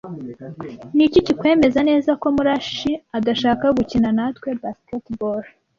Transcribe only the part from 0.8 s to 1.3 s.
Niki